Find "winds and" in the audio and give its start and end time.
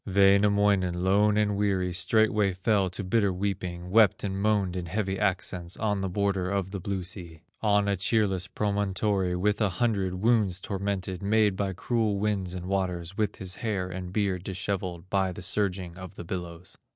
12.17-12.65